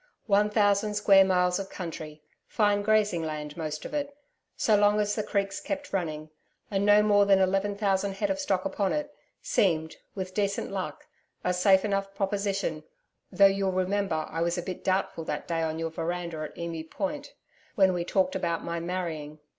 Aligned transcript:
One 0.25 0.49
thousand 0.49 0.95
square 0.95 1.23
miles 1.23 1.59
of 1.59 1.69
country 1.69 2.23
fine 2.47 2.81
grazing 2.81 3.23
land 3.23 3.55
most 3.55 3.85
of 3.85 3.93
it, 3.93 4.17
so 4.57 4.75
long 4.75 4.99
as 4.99 5.13
the 5.13 5.21
creeks 5.21 5.59
kept 5.59 5.93
running 5.93 6.31
and 6.71 6.83
no 6.83 7.03
more 7.03 7.27
than 7.27 7.37
eleven 7.37 7.75
thousand 7.75 8.13
head 8.13 8.31
of 8.31 8.39
stock 8.39 8.65
upon 8.65 8.93
it, 8.93 9.13
seemed, 9.43 9.97
with 10.15 10.33
decent 10.33 10.71
luck, 10.71 11.05
a 11.43 11.53
safe 11.53 11.85
enough 11.85 12.15
proposition, 12.15 12.83
though 13.31 13.45
you'll 13.45 13.71
remember 13.73 14.25
I 14.27 14.41
was 14.41 14.57
a 14.57 14.63
bit 14.63 14.83
doubtful 14.83 15.23
that 15.25 15.47
day 15.47 15.61
on 15.61 15.77
your 15.77 15.91
veranda 15.91 16.37
at 16.39 16.57
Emu 16.57 16.83
Point, 16.85 17.33
when 17.75 17.93
we 17.93 18.03
talked 18.03 18.35
about 18.35 18.63
my 18.63 18.79
marrying. 18.79 19.37